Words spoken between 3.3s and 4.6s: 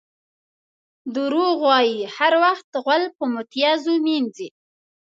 میتیازو مینځي.